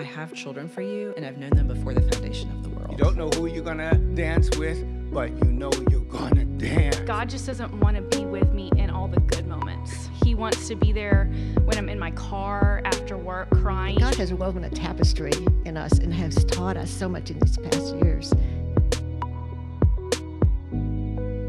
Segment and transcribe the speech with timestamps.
[0.00, 2.90] I have children for you, and I've known them before the foundation of the world.
[2.90, 7.00] You don't know who you're gonna dance with, but you know you're gonna dance.
[7.00, 10.08] God just doesn't want to be with me in all the good moments.
[10.24, 11.26] He wants to be there
[11.64, 13.98] when I'm in my car after work crying.
[13.98, 15.32] God has woven a tapestry
[15.66, 18.32] in us and has taught us so much in these past years.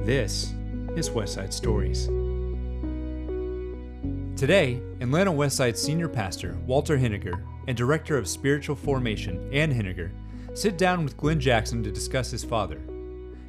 [0.05, 0.53] This
[0.97, 2.07] is Westside Stories.
[4.37, 7.41] Today, Atlanta Westside Senior Pastor Walter Henegar
[7.71, 10.11] and Director of Spiritual Formation Anne Henegar
[10.53, 12.81] sit down with Glen Jackson to discuss his father.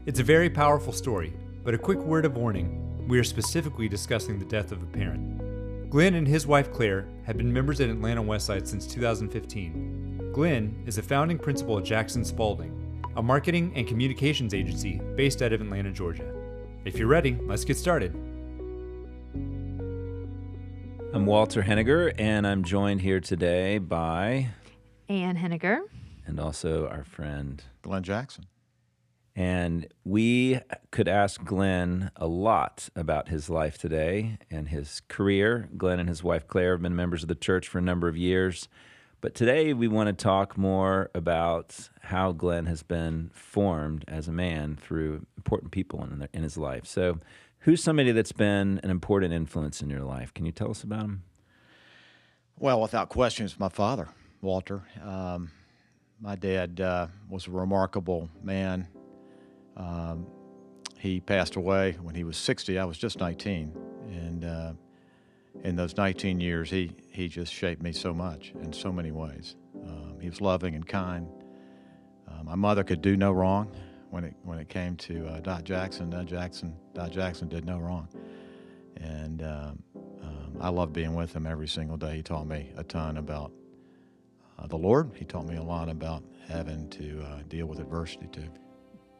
[0.06, 1.32] It's a very powerful story,
[1.64, 5.90] but a quick word of warning we are specifically discussing the death of a parent.
[5.90, 10.30] Glen and his wife Claire have been members at Atlanta Westside since 2015.
[10.32, 15.52] Glen is a founding principal at Jackson Spalding, a marketing and communications agency based out
[15.52, 16.32] of Atlanta, Georgia.
[16.84, 18.14] If you're ready, let's get started.
[21.14, 24.48] I'm Walter Henegar, and I'm joined here today by,
[25.10, 25.80] Anne Henegar.
[26.26, 27.62] and also our friend.
[27.82, 28.46] Glen Jackson.
[29.36, 35.68] And we could ask Glen a lot about his life today and his career.
[35.76, 38.16] Glen and his wife Claire have been members of the church for a number of
[38.16, 38.68] years.
[39.20, 44.32] But today we want to talk more about how Glen has been formed as a
[44.32, 46.86] man through important people in, in his life.
[46.86, 47.18] So,
[47.62, 50.34] who's somebody that's been an important influence in your life?
[50.34, 51.22] Can you tell us about him?
[52.58, 54.08] Well, without question, it's my father,
[54.40, 54.82] Walter.
[55.02, 55.50] Um,
[56.20, 58.86] my dad uh, was a remarkable man.
[59.76, 60.26] Um,
[60.98, 62.78] he passed away when he was 60.
[62.78, 63.72] I was just 19.
[64.10, 64.72] And uh,
[65.64, 69.56] in those 19 years, he, he just shaped me so much in so many ways.
[69.84, 71.28] Um, he was loving and kind.
[72.28, 73.72] Uh, my mother could do no wrong
[74.12, 76.10] when it, when it came to uh, Dot Jackson.
[76.10, 78.06] Dot Jackson, Dot Jackson did no wrong.
[78.96, 79.82] And um,
[80.22, 82.16] um, I love being with him every single day.
[82.16, 83.52] He taught me a ton about
[84.58, 85.12] uh, the Lord.
[85.14, 88.50] He taught me a lot about having to uh, deal with adversity too.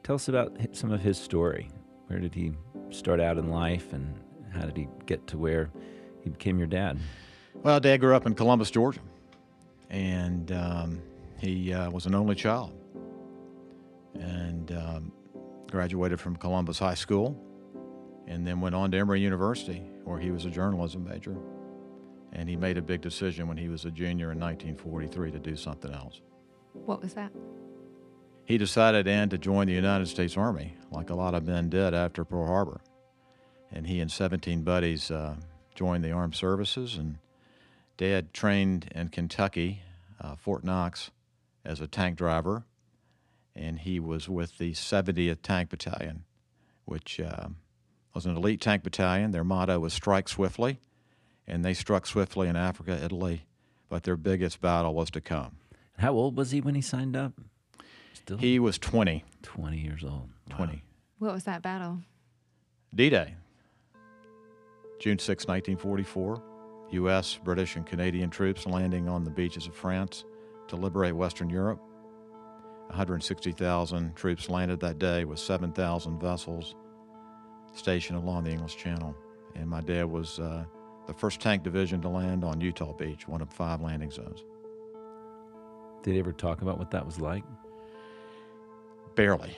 [0.03, 1.70] Tell us about some of his story.
[2.09, 2.53] Where did he
[2.91, 4.14] start out in life, and
[4.53, 5.70] how did he get to where
[6.23, 6.98] he became your dad?
[7.63, 9.01] Well, Dad grew up in Columbus, Georgia,
[9.89, 11.03] and um,
[11.39, 12.73] he uh, was an only child,
[14.14, 15.12] and um,
[15.70, 17.36] graduated from Columbus High School,
[18.27, 21.36] and then went on to Emory University, where he was a journalism major.
[22.33, 25.56] And he made a big decision when he was a junior in 1943 to do
[25.56, 26.20] something else.
[26.73, 27.33] What was that?
[28.45, 31.94] He decided then to join the United States Army, like a lot of men did
[31.94, 32.80] after Pearl Harbor.
[33.70, 35.36] And he and 17 buddies uh,
[35.74, 36.96] joined the armed services.
[36.96, 37.18] And
[37.96, 39.83] Dad trained in Kentucky,
[40.20, 41.11] uh, Fort Knox,
[41.64, 42.64] as a tank driver.
[43.55, 46.24] And he was with the 70th Tank Battalion,
[46.85, 47.48] which uh,
[48.14, 49.30] was an elite tank battalion.
[49.30, 50.80] Their motto was strike swiftly.
[51.46, 53.46] And they struck swiftly in Africa, Italy,
[53.89, 55.57] but their biggest battle was to come.
[55.98, 57.33] How old was he when he signed up?
[58.14, 59.24] Still He was 20.
[59.42, 60.30] 20 years old.
[60.51, 60.57] Wow.
[60.57, 60.83] 20.
[61.18, 61.98] What was that battle?
[62.95, 63.35] D Day,
[65.01, 66.42] June 6, 1944.
[66.91, 70.24] U.S., British, and Canadian troops landing on the beaches of France
[70.68, 71.80] to liberate Western Europe.
[72.92, 76.75] 160,000 troops landed that day with 7,000 vessels
[77.75, 79.17] stationed along the English Channel.
[79.55, 80.64] And my dad was uh,
[81.07, 84.45] the first tank division to land on Utah Beach, one of five landing zones.
[86.03, 87.45] Did he ever talk about what that was like?
[89.14, 89.57] Barely,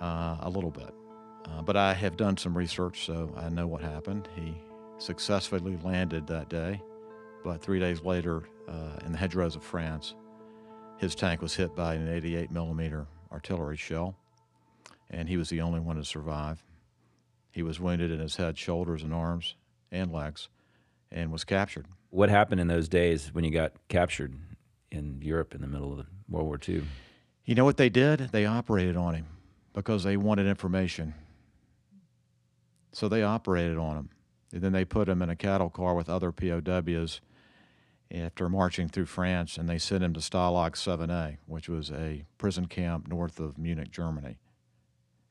[0.00, 0.94] uh, a little bit.
[1.44, 4.28] Uh, but I have done some research, so I know what happened.
[4.34, 4.54] He
[4.96, 6.80] successfully landed that day,
[7.44, 10.14] but three days later, uh, in the hedgerows of France,
[10.98, 14.16] his tank was hit by an 88 millimeter artillery shell,
[15.10, 16.62] and he was the only one to survive.
[17.50, 19.54] He was wounded in his head, shoulders, and arms
[19.90, 20.48] and legs,
[21.10, 21.86] and was captured.
[22.10, 24.34] What happened in those days when you got captured
[24.90, 26.82] in Europe in the middle of World War II?
[27.44, 28.30] You know what they did?
[28.32, 29.26] They operated on him
[29.72, 31.14] because they wanted information.
[32.92, 34.10] So they operated on him.
[34.52, 37.20] And then they put him in a cattle car with other POWs
[38.12, 42.66] after marching through France, and they sent him to Stalag 7A, which was a prison
[42.66, 44.38] camp north of Munich, Germany.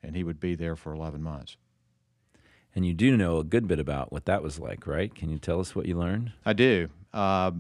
[0.04, 1.58] And he would be there for 11 months.
[2.76, 5.14] And you do know a good bit about what that was like, right?
[5.14, 6.34] Can you tell us what you learned?
[6.46, 6.90] I do.
[7.12, 7.52] Uh,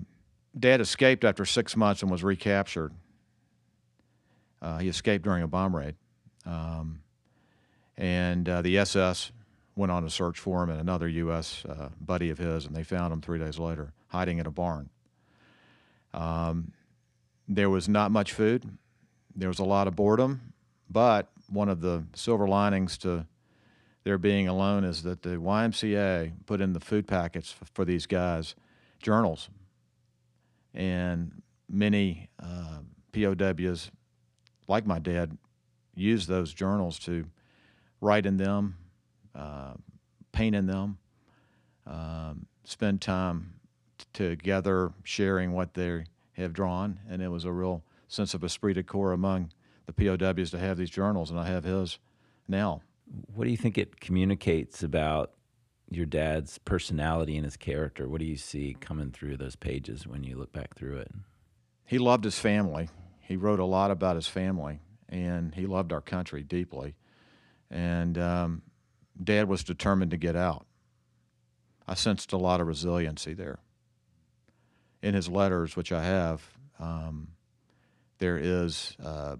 [0.57, 2.93] Dad escaped after six months and was recaptured.
[4.61, 5.95] Uh, he escaped during a bomb raid.
[6.45, 7.01] Um,
[7.97, 9.31] and uh, the SS
[9.75, 11.63] went on a search for him and another U.S.
[11.67, 14.89] Uh, buddy of his, and they found him three days later, hiding in a barn.
[16.13, 16.71] Um,
[17.47, 18.77] there was not much food.
[19.35, 20.53] There was a lot of boredom,
[20.89, 23.25] but one of the silver linings to
[24.03, 28.55] their being alone is that the YMCA put in the food packets for these guys
[29.01, 29.49] journals.
[30.73, 32.79] And many uh,
[33.11, 33.91] POWs,
[34.67, 35.37] like my dad,
[35.95, 37.25] use those journals to
[37.99, 38.77] write in them,
[39.35, 39.73] uh,
[40.31, 40.97] paint in them,
[41.85, 43.56] um, spend time
[44.17, 46.99] together sharing what they have drawn.
[47.07, 49.51] And it was a real sense of esprit de corps among
[49.85, 51.99] the POWs to have these journals, and I have his
[52.47, 52.81] now.
[53.33, 55.31] What do you think it communicates about
[55.89, 58.09] your dad's personality and his character?
[58.09, 61.11] What do you see coming through those pages when you look back through it?
[61.85, 62.89] He loved his family.
[63.21, 66.95] He wrote a lot about his family, and he loved our country deeply.
[67.69, 68.61] And um,
[69.23, 70.65] Dad was determined to get out.
[71.87, 73.59] I sensed a lot of resiliency there.
[75.07, 76.45] In his letters, which I have,
[76.81, 77.29] um,
[78.17, 79.37] there is uh,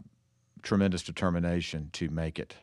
[0.61, 2.55] tremendous determination to make it.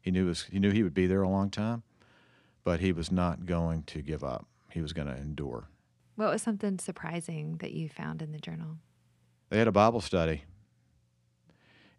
[0.00, 1.82] He knew his, he knew he would be there a long time,
[2.64, 4.46] but he was not going to give up.
[4.70, 5.68] He was going to endure.
[6.16, 8.78] What was something surprising that you found in the journal?
[9.50, 10.44] They had a Bible study.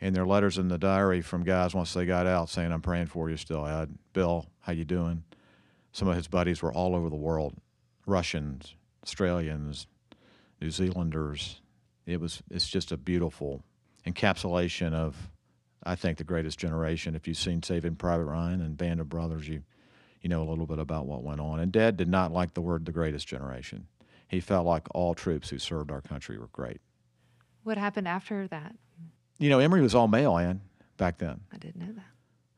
[0.01, 3.05] And their letters in the diary from guys once they got out saying, I'm praying
[3.05, 3.99] for you still, Ed.
[4.13, 5.25] Bill, how you doing?
[5.91, 7.53] Some of his buddies were all over the world.
[8.07, 8.73] Russians,
[9.03, 9.87] Australians,
[10.61, 11.61] New Zealanders.
[12.05, 13.63] It was it's just a beautiful
[14.05, 15.29] encapsulation of
[15.83, 17.15] I think the greatest generation.
[17.15, 19.63] If you've seen Saving Private Ryan and Band of Brothers, you
[20.21, 21.59] you know a little bit about what went on.
[21.59, 23.87] And Dad did not like the word the greatest generation.
[24.27, 26.81] He felt like all troops who served our country were great.
[27.63, 28.75] What happened after that?
[29.39, 30.61] You know, Emory was all male, Anne,
[30.97, 31.39] back then.
[31.51, 32.05] I didn't know that.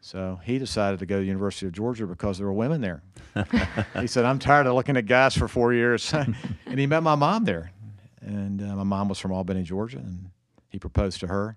[0.02, 3.04] So he decided to go to the University of Georgia because there were women there.
[4.00, 6.12] he said, I'm tired of looking at guys for four years.
[6.14, 7.72] and he met my mom there.
[8.20, 10.32] And uh, my mom was from Albany, Georgia, and
[10.70, 11.56] he proposed to her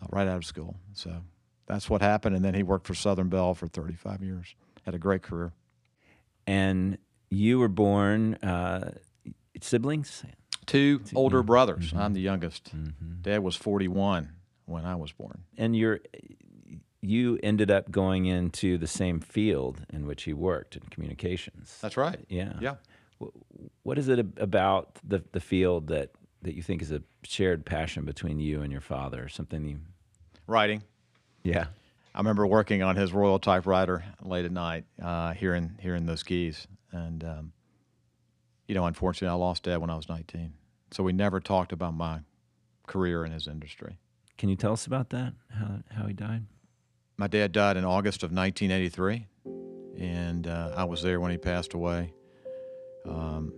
[0.00, 0.76] uh, right out of school.
[0.92, 1.12] So
[1.66, 2.36] that's what happened.
[2.36, 5.52] And then he worked for Southern Bell for 35 years, had a great career.
[6.46, 6.96] And
[7.28, 8.92] you were born uh,
[9.60, 10.22] siblings?
[10.66, 11.42] Two older yeah.
[11.42, 11.92] brothers.
[11.92, 11.98] Mhm.
[11.98, 12.76] I'm the youngest.
[12.76, 13.22] Mm-hmm.
[13.22, 14.30] Dad was 41
[14.66, 15.42] when I was born.
[15.56, 16.00] And you're,
[17.00, 21.78] you ended up going into the same field in which he worked in communications.
[21.80, 22.18] That's right.
[22.28, 22.54] Yeah.
[22.60, 22.74] Yeah.
[23.82, 26.10] What is it about the, the field that,
[26.42, 29.28] that you think is a shared passion between you and your father?
[29.28, 29.78] Something you,
[30.46, 30.82] Writing.
[31.42, 31.66] yeah.
[32.14, 36.66] I remember working on his Royal typewriter late at night, uh, hearing hearing those keys,
[36.90, 37.52] and um,
[38.66, 40.52] you know, unfortunately, I lost Dad when I was 19.
[40.90, 42.20] So we never talked about my
[42.88, 43.98] career in his industry.
[44.36, 45.34] Can you tell us about that?
[45.50, 46.46] How, how he died?
[47.20, 49.26] My dad died in August of 1983,
[49.98, 52.12] and uh, I was there when he passed away.
[53.04, 53.52] Um,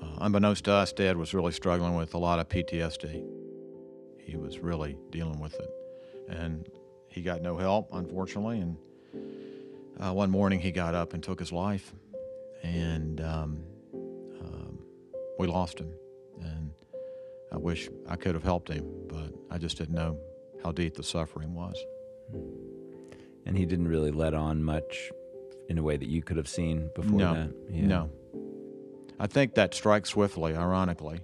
[0.00, 3.24] uh, unbeknownst to us, Dad was really struggling with a lot of PTSD.
[4.20, 5.68] He was really dealing with it,
[6.28, 6.68] and
[7.08, 8.60] he got no help, unfortunately.
[8.60, 8.76] And
[9.98, 11.92] uh, one morning, he got up and took his life,
[12.62, 13.64] and um,
[14.40, 14.78] um,
[15.36, 15.92] we lost him.
[16.40, 16.70] And
[17.50, 20.16] I wish I could have helped him, but I just didn't know
[20.62, 21.76] how deep the suffering was.
[22.32, 25.10] And he didn't really let on much
[25.68, 27.70] in a way that you could have seen before no, that?
[27.70, 28.10] no.
[29.18, 31.20] I think that strike swiftly, ironically,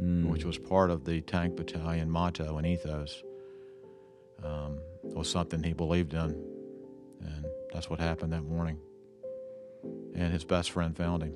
[0.00, 0.28] Mm.
[0.28, 3.22] which was part of the tank battalion motto and ethos,
[4.44, 6.36] um, was something he believed in,
[7.22, 8.78] and that's what happened that morning.
[10.14, 11.32] And his best friend found him.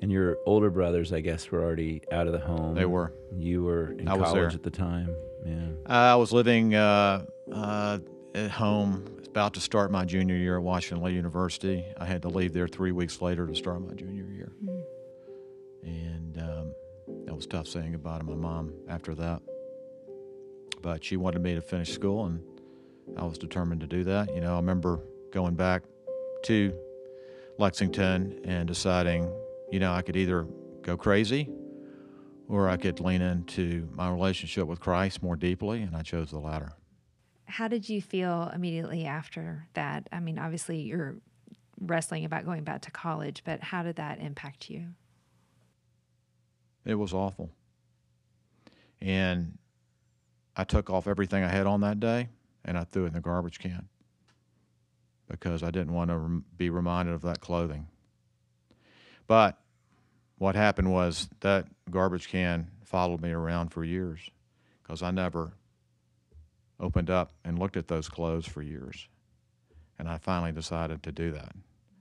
[0.00, 2.74] And your older brothers, I guess, were already out of the home.
[2.74, 3.12] They were.
[3.36, 5.14] You were in I college at the time.
[5.44, 5.68] Yeah.
[5.84, 7.98] I was living uh, uh,
[8.34, 11.84] at home, about to start my junior year at Washington Lee University.
[11.98, 14.52] I had to leave there three weeks later to start my junior year.
[15.82, 16.74] And um,
[17.26, 19.42] that was tough saying goodbye to my mom after that.
[20.82, 22.42] But she wanted me to finish school, and
[23.16, 24.34] I was determined to do that.
[24.34, 25.00] You know, I remember
[25.32, 25.82] going back
[26.44, 26.74] to
[27.58, 29.30] Lexington and deciding,
[29.70, 30.46] you know, I could either
[30.82, 31.48] go crazy
[32.48, 36.38] or I could lean into my relationship with Christ more deeply, and I chose the
[36.38, 36.72] latter.
[37.50, 40.08] How did you feel immediately after that?
[40.12, 41.16] I mean, obviously you're
[41.80, 44.86] wrestling about going back to college, but how did that impact you?
[46.84, 47.50] It was awful.
[49.00, 49.58] And
[50.56, 52.28] I took off everything I had on that day
[52.64, 53.88] and I threw it in the garbage can
[55.28, 57.88] because I didn't want to be reminded of that clothing.
[59.26, 59.58] But
[60.38, 64.18] what happened was that garbage can followed me around for years
[64.82, 65.52] because I never
[66.80, 69.08] opened up and looked at those clothes for years.
[69.98, 71.52] And I finally decided to do that.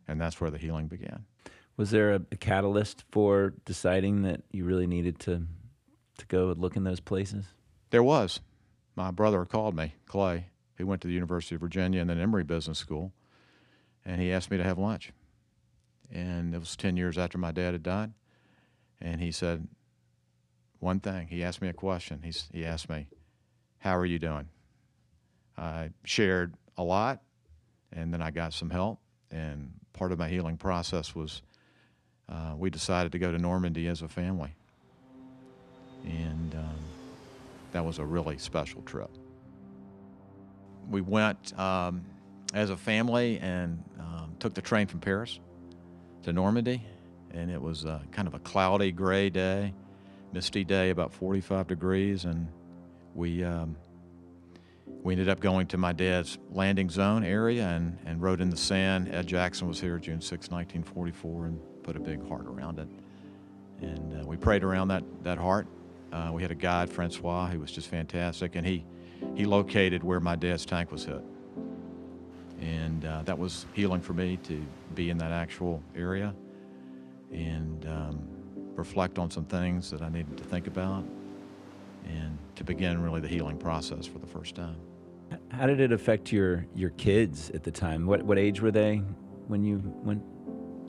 [0.08, 1.26] And that's where the healing began.
[1.78, 5.44] Was there a, a catalyst for deciding that you really needed to
[6.18, 7.46] to go and look in those places?
[7.92, 8.42] There was.
[8.96, 12.44] My brother called me, Clay, He went to the University of Virginia and then Emory
[12.44, 13.14] Business School,
[14.04, 15.14] and he asked me to have lunch.
[16.12, 18.12] And it was 10 years after my dad had died.
[19.00, 19.70] And he said,
[20.80, 21.28] one thing.
[21.28, 22.22] He asked me a question.
[22.24, 23.08] He's, he asked me,
[23.80, 24.48] How are you doing?
[25.60, 27.22] I shared a lot,
[27.92, 29.00] and then I got some help.
[29.30, 31.42] And part of my healing process was
[32.30, 34.56] uh, we decided to go to Normandy as a family.
[36.06, 36.80] And um,
[37.74, 39.10] that was a really special trip.
[40.90, 42.04] We went um,
[42.54, 45.40] as a family and um, took the train from Paris
[46.24, 46.84] to Normandy,
[47.32, 49.74] and it was uh, kind of a cloudy, gray day,
[50.32, 52.48] misty day, about 45 degrees, and
[53.14, 53.76] we um,
[55.04, 58.58] we ended up going to my dad's landing zone area and, and rode in the
[58.58, 59.10] sand.
[59.14, 62.88] Ed Jackson was here June 6, 1944, and put a big heart around it.
[63.82, 65.68] And uh, we prayed around that, that heart.
[66.12, 68.84] Uh, we had a guide, Francois, who was just fantastic, and he,
[69.36, 71.24] he located where my dad's tank was hit.
[72.60, 74.62] And uh, that was healing for me to
[74.96, 76.36] be in that actual area
[77.32, 78.20] and um,
[78.76, 81.06] reflect on some things that I needed to think about
[82.06, 84.76] and to begin really the healing process for the first time.
[85.50, 88.06] How did it affect your your kids at the time?
[88.06, 88.98] What what age were they
[89.48, 90.24] when you went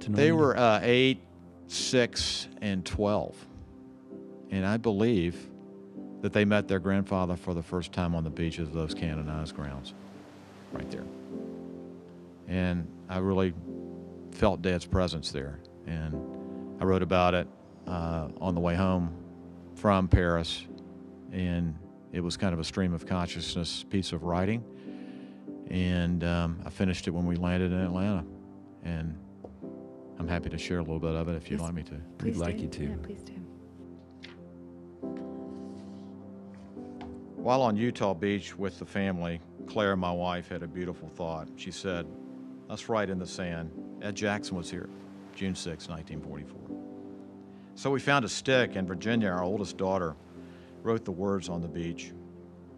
[0.00, 0.22] to Normandy?
[0.22, 1.20] They were uh, eight,
[1.66, 3.36] six, and twelve,
[4.50, 5.50] and I believe
[6.22, 9.54] that they met their grandfather for the first time on the beaches of those canonized
[9.56, 9.94] grounds,
[10.72, 11.04] right there.
[12.48, 13.54] And I really
[14.32, 16.14] felt Dad's presence there, and
[16.80, 17.48] I wrote about it
[17.86, 19.14] uh, on the way home
[19.74, 20.66] from Paris,
[21.32, 21.74] and
[22.12, 24.64] it was kind of a stream of consciousness piece of writing.
[25.70, 28.24] And um, I finished it when we landed in Atlanta.
[28.82, 29.16] And
[30.18, 32.00] I'm happy to share a little bit of it if you'd Please- like me to.
[32.24, 32.62] We'd like do.
[32.64, 32.82] you to.
[32.84, 33.32] Yeah, please do.
[37.36, 41.48] While on Utah Beach with the family, Claire, my wife, had a beautiful thought.
[41.56, 42.06] She said,
[42.68, 43.70] Let's write in the sand.
[44.02, 44.88] Ed Jackson was here,
[45.34, 46.76] June 6, 1944.
[47.74, 50.14] So we found a stick, and Virginia, our oldest daughter,
[50.82, 52.12] wrote the words on the beach.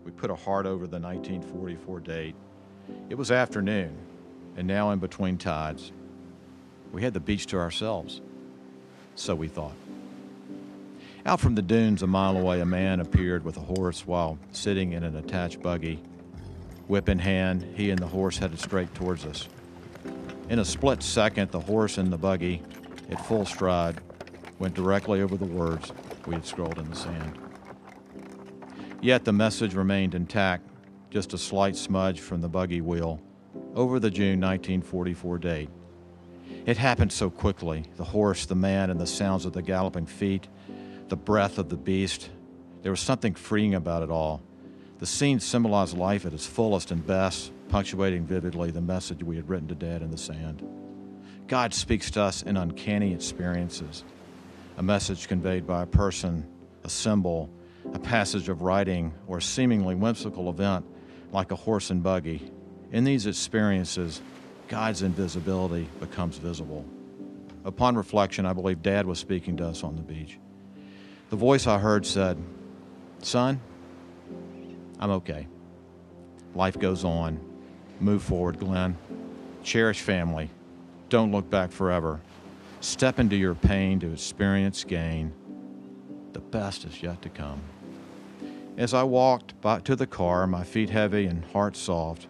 [0.04, 2.34] We put a heart over the 1944 date.
[3.08, 3.96] It was afternoon,
[4.56, 5.92] and now in between tides.
[6.92, 8.20] We had the beach to ourselves.
[9.14, 9.74] So we thought.
[11.24, 14.92] Out from the dunes a mile away, a man appeared with a horse while sitting
[14.92, 16.02] in an attached buggy.
[16.88, 19.48] Whip in hand, he and the horse headed straight towards us.
[20.48, 22.60] In a split second, the horse and the buggy,
[23.10, 24.00] at full stride,
[24.58, 25.92] went directly over the words
[26.26, 27.38] we had scrawled in the sand.
[29.02, 30.62] Yet the message remained intact,
[31.10, 33.20] just a slight smudge from the buggy wheel
[33.74, 35.68] over the June 1944 date.
[36.66, 40.46] It happened so quickly the horse, the man, and the sounds of the galloping feet,
[41.08, 42.30] the breath of the beast.
[42.82, 44.40] There was something freeing about it all.
[45.00, 49.48] The scene symbolized life at its fullest and best, punctuating vividly the message we had
[49.48, 50.64] written to Dad in the sand.
[51.48, 54.04] God speaks to us in uncanny experiences.
[54.76, 56.46] A message conveyed by a person,
[56.84, 57.50] a symbol,
[57.92, 60.84] a passage of writing, or a seemingly whimsical event
[61.32, 62.50] like a horse and buggy.
[62.92, 64.20] In these experiences,
[64.68, 66.84] God's invisibility becomes visible.
[67.64, 70.38] Upon reflection, I believe Dad was speaking to us on the beach.
[71.30, 72.36] The voice I heard said,
[73.20, 73.60] Son,
[74.98, 75.46] I'm okay.
[76.54, 77.40] Life goes on.
[78.00, 78.96] Move forward, Glen.
[79.62, 80.50] Cherish family.
[81.08, 82.20] Don't look back forever.
[82.80, 85.32] Step into your pain to experience gain.
[86.32, 87.60] The best is yet to come.
[88.78, 92.26] As I walked back to the car, my feet heavy and heart soft,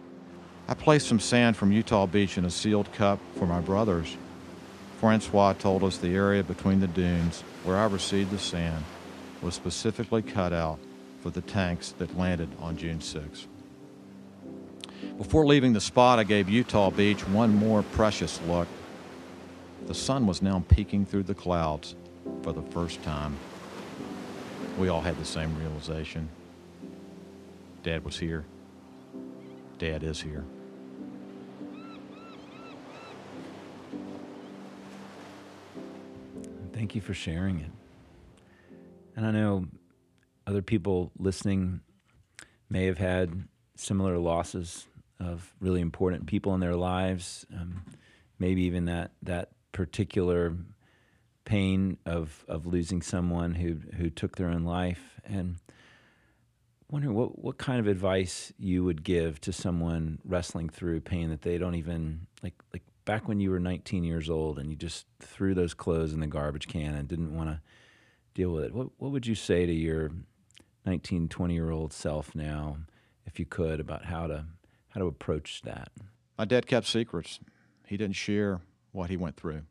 [0.67, 4.17] I placed some sand from Utah Beach in a sealed cup for my brothers.
[4.99, 8.83] Francois told us the area between the dunes where I received the sand
[9.41, 10.79] was specifically cut out
[11.21, 13.47] for the tanks that landed on June 6.
[15.17, 18.67] Before leaving the spot, I gave Utah Beach one more precious look.
[19.87, 21.95] The sun was now peeking through the clouds
[22.41, 23.37] for the first time.
[24.77, 26.29] We all had the same realization.
[27.83, 28.43] Dad was here.
[29.77, 30.43] Dad is here.
[36.73, 37.71] Thank you for sharing it.
[39.15, 39.67] And I know
[40.47, 41.81] other people listening
[42.69, 44.87] may have had similar losses
[45.19, 47.45] of really important people in their lives.
[47.53, 47.83] Um,
[48.39, 50.55] maybe even that that particular
[51.45, 55.19] pain of of losing someone who who took their own life.
[55.25, 55.57] And
[56.89, 61.41] wondering what what kind of advice you would give to someone wrestling through pain that
[61.41, 65.05] they don't even like like back when you were 19 years old and you just
[65.19, 67.59] threw those clothes in the garbage can and didn't want to
[68.33, 68.73] deal with it.
[68.73, 70.11] What what would you say to your
[70.85, 72.77] 19, 20 year old self now,
[73.25, 74.45] if you could, about how to
[74.89, 75.89] how to approach that?
[76.37, 77.39] My dad kept secrets.
[77.87, 79.63] He didn't share what he went through.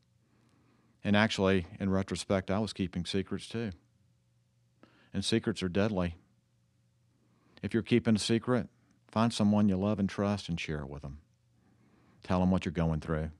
[1.05, 3.71] And actually, in retrospect, I was keeping secrets too.
[5.13, 6.17] And secrets are deadly.
[7.63, 8.69] If you're keeping a secret,
[9.09, 11.19] find someone you love and trust and share it with them.
[12.23, 13.31] Tell them what you're going through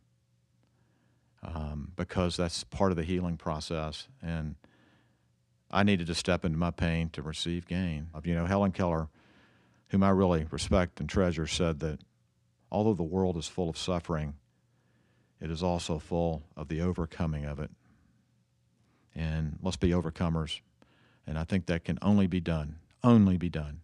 [1.43, 4.09] um, because that's part of the healing process.
[4.23, 4.57] And
[5.71, 8.09] I needed to step into my pain to receive gain.
[8.25, 9.09] You know, Helen Keller,
[9.89, 12.01] whom I really respect and treasure, said that
[12.71, 14.35] although the world is full of suffering,
[15.43, 17.71] it is also full of the overcoming of it.
[19.13, 20.61] And let's be overcomers.
[21.27, 23.81] And I think that can only be done, only be done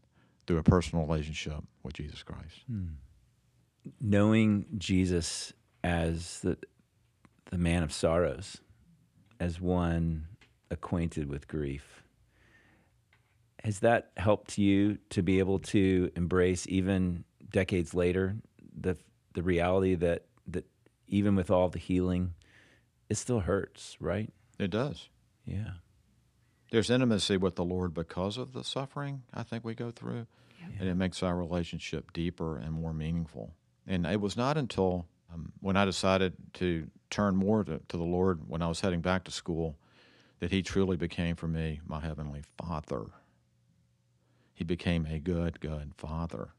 [0.47, 2.61] through a personal relationship with Jesus Christ.
[2.71, 2.85] Hmm.
[4.01, 6.57] Knowing Jesus as the,
[7.51, 8.59] the man of sorrows,
[9.41, 10.27] as one
[10.71, 12.05] acquainted with grief,
[13.65, 18.37] has that helped you to be able to embrace, even decades later,
[18.81, 18.97] the,
[19.35, 20.28] the reality that, that
[21.09, 22.35] even with all the healing,
[23.09, 24.31] it still hurts, right?
[24.59, 25.09] It does.
[25.45, 25.73] Yeah.
[26.71, 30.27] There's intimacy with the Lord because of the suffering I think we go through,
[30.61, 30.67] Yeah.
[30.81, 33.55] and it makes our relationship deeper and more meaningful.
[33.87, 38.03] And it was not until um, when I decided to turn more to, to the
[38.05, 39.77] Lord when I was heading back to school
[40.41, 43.07] that He truly became for me my Heavenly Father.
[44.53, 46.51] He became a good, good Father.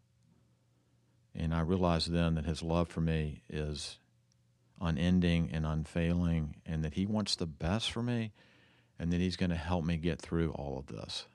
[1.36, 4.00] And I realized then that His love for me is
[4.82, 8.32] unending and unfailing, and that He wants the best for me
[9.00, 11.26] and that he's going to help me get through all of this.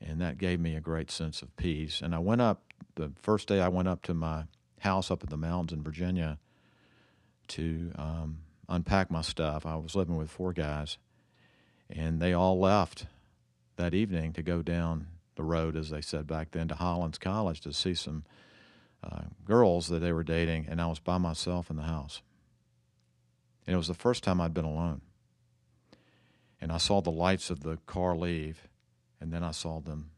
[0.00, 2.02] And that gave me a great sense of peace.
[2.02, 2.64] And I went up,
[2.96, 4.44] the first day I went up to my
[4.80, 6.38] house up in the mountains in Virginia
[7.48, 8.38] to um,
[8.68, 9.64] unpack my stuff.
[9.64, 10.98] I was living with four guys,
[11.88, 13.06] and they all left
[13.76, 17.60] that evening to go down the road, as they said back then, to Hollins College
[17.60, 18.24] to see some
[19.04, 22.22] uh, girls that they were dating, and I was by myself in the house.
[23.66, 25.02] And it was the first time I'd been alone
[26.62, 28.68] and I saw the lights of the car leave,
[29.20, 30.12] and then I saw them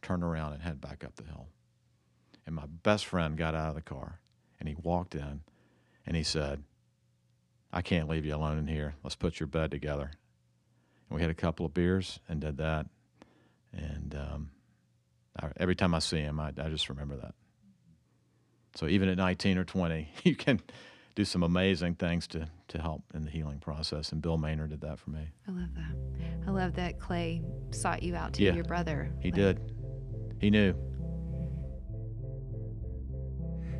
[0.00, 1.48] turn around and head back up the hill.
[2.46, 4.18] And my best friend got out of the car,
[4.58, 5.42] and he walked in,
[6.06, 6.64] and he said,
[7.70, 8.94] I can't leave you alone in here.
[9.04, 10.10] Let's put your bed together.
[11.10, 12.86] And we had a couple of beers and did that.
[13.74, 14.50] And um,
[15.38, 17.34] I, every time I see him, I, I just remember that.
[18.76, 20.60] So even at 19 or 20, you can
[21.14, 24.12] do some amazing things to, to help in the healing process.
[24.12, 25.28] And Bill Maynard did that for me.
[25.46, 26.46] I love that.
[26.46, 28.54] I love that Clay sought you out to Yeah.
[28.54, 29.12] your brother.
[29.20, 29.72] He Like, did.
[30.40, 30.74] He knew.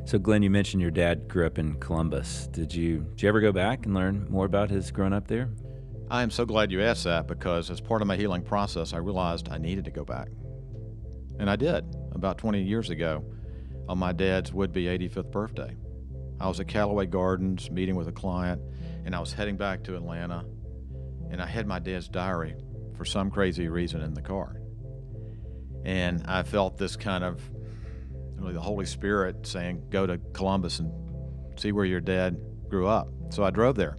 [0.05, 2.47] So, Glen, you mentioned your dad grew up in Columbus.
[2.51, 5.49] Did you did you ever go back and learn more about his growing up there?
[6.11, 8.97] I am so glad you asked that because as part of my healing process, I
[8.97, 10.27] realized I needed to go back.
[11.39, 13.23] And I did about 20 years ago
[13.89, 15.75] on my dad's would be 85th birthday.
[16.39, 18.61] I was at Callaway Gardens meeting with a client,
[19.05, 20.45] and I was heading back to Atlanta,
[21.29, 22.55] and I had my dad's diary
[22.95, 24.57] for some crazy reason in the car.
[25.85, 27.41] And I felt this kind of
[28.37, 30.91] really the Holy Spirit saying, Go to Columbus and
[31.59, 32.37] see where your dad
[32.69, 33.07] grew up.
[33.29, 33.97] So I drove there.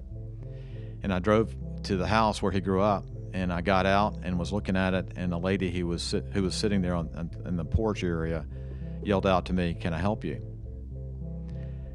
[1.03, 4.39] And I drove to the house where he grew up, and I got out and
[4.39, 7.11] was looking at it, and a lady he was sit, who was sitting there on,
[7.15, 8.47] on, in the porch area
[9.03, 10.54] yelled out to me, "Can I help you?"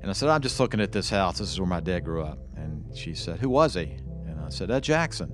[0.01, 1.39] And I said, "I'm just looking at this house.
[1.39, 4.49] This is where my dad grew up." And she said, "Who was he?" And I
[4.49, 5.31] said, "Ed Jackson."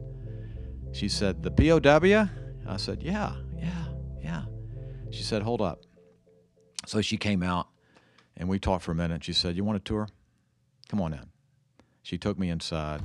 [0.91, 2.29] She said, "The POW?"
[2.67, 3.85] I said, "Yeah, yeah,
[4.21, 4.45] yeah."
[5.11, 5.81] She said, "Hold up."
[6.87, 7.67] So she came out,
[8.37, 9.23] and we talked for a minute.
[9.23, 10.07] She said, "You want a tour?
[10.89, 11.29] Come on in."
[12.03, 13.01] She took me inside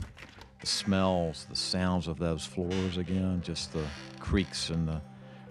[0.61, 3.85] the smells, the sounds of those floors again, just the
[4.19, 5.01] creaks and the,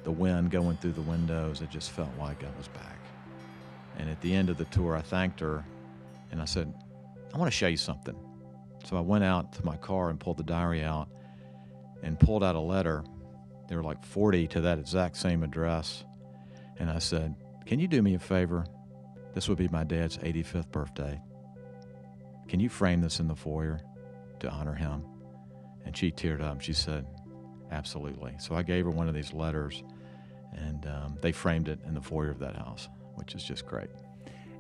[0.04, 1.62] the wind going through the windows.
[1.62, 3.00] It just felt like I was back.
[3.98, 5.66] And at the end of the tour, I thanked her
[6.32, 6.74] and I said,
[7.34, 8.16] I want to show you something.
[8.86, 11.10] So I went out to my car and pulled the diary out
[12.02, 13.04] and pulled out a letter.
[13.68, 16.04] There were like 40 to that exact same address.
[16.78, 18.66] And I said, Can you do me a favor?
[19.34, 21.22] This would be my dad's 85th birthday.
[22.48, 23.82] Can you frame this in the foyer?
[24.40, 25.04] to honor him.
[25.86, 26.62] And she teared up.
[26.62, 27.06] She said,
[27.72, 28.34] Absolutely.
[28.40, 29.84] So I gave her one of these letters,
[30.54, 33.90] and um, they framed it in the foyer of that house, which is just great.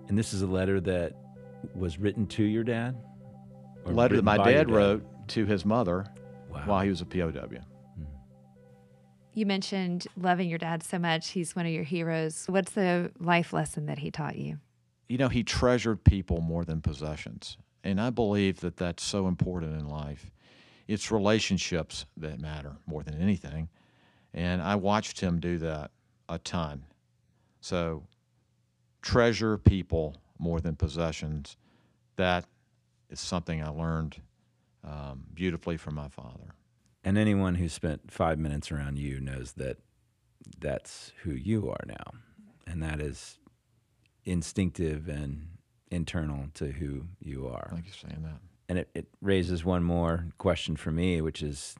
[0.07, 1.13] And this is a letter that
[1.75, 2.95] was written to your dad?
[3.85, 6.05] A Or letter that my by your dad wrote to his mother
[6.51, 6.63] Wow.
[6.65, 7.61] while he was a POW.
[9.33, 11.29] You mentioned loving your dad so much.
[11.29, 12.45] He's one of your heroes.
[12.47, 14.57] What's the life lesson that he taught you?
[15.07, 17.57] You know, he treasured people more than possessions.
[17.83, 20.31] And I believe that that's so important in life.
[20.87, 23.69] It's relationships that matter more than anything.
[24.33, 25.91] And I watched him do that
[26.27, 26.83] a ton.
[27.61, 28.03] So
[29.01, 31.55] treasure people more than possessions.
[32.15, 32.45] That
[33.09, 34.21] is something I learned
[34.83, 36.55] um, beautifully from my father.
[37.03, 39.77] And anyone who spent five minutes around you knows that
[40.59, 42.19] that's who you are now.
[42.65, 43.39] And that is
[44.25, 45.47] instinctive and
[45.91, 47.69] internal to who you are.
[47.71, 48.39] Thank you for saying that.
[48.67, 51.75] And it, it raises one more question for me, which is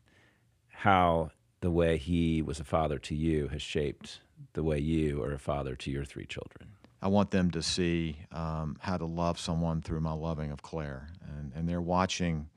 [0.69, 1.29] how
[1.61, 4.21] the way he was a father to you has shaped
[4.53, 6.71] the way you are a father to your three children.
[7.01, 11.09] I want them to see um, how to love someone through my loving of Claire.
[11.37, 12.49] And, and they're watching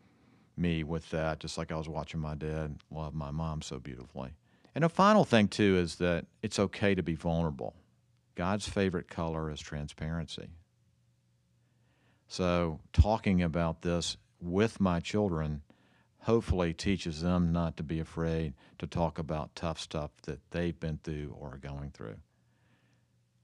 [0.57, 4.31] me with that, just like I was watching my dad love my mom so beautifully.
[4.75, 7.75] And a final thing, too, is that it's okay to be vulnerable.
[8.35, 10.49] God's favorite color is transparency.
[12.27, 15.63] So, talking about this with my children
[16.21, 20.99] hopefully teaches them not to be afraid to talk about tough stuff that they've been
[21.03, 22.17] through or are going through.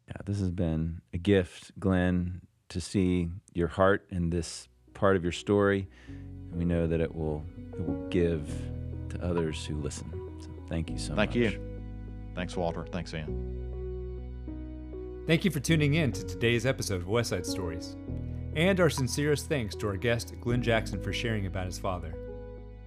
[0.08, 2.40] Yeah, this has been a gift, Glen,
[2.70, 5.86] to see your heart in this part of your story.
[6.06, 7.44] And we know that it will
[7.74, 8.50] it will give
[9.10, 10.10] to others who listen.
[10.40, 11.42] So thank you so Thank much.
[11.42, 11.60] Thank you.
[12.34, 12.86] Thanks, Walter.
[12.90, 13.58] Thanks, Anne.
[15.26, 17.96] Thank you for tuning in to today's episode of Westside Stories.
[18.56, 22.14] And our sincerest thanks to our guest, Glen Jackson, for sharing about his father.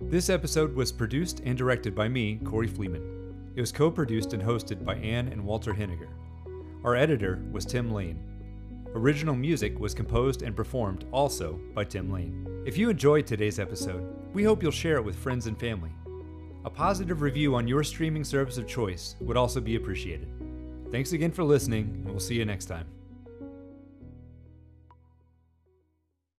[0.01, 3.53] This episode was produced and directed by me, Corey Fleeman.
[3.55, 6.09] It was co produced and hosted by Anne and Walter Henegar.
[6.83, 8.19] Our editor was Tim Lane.
[8.95, 12.63] Original music was composed and performed also by Tim Lane.
[12.65, 15.91] If you enjoyed today's episode, we hope you'll share it with friends and family.
[16.65, 20.27] A positive review on your streaming service of choice would also be appreciated.
[20.91, 22.87] Thanks again for listening, and we'll see you next time.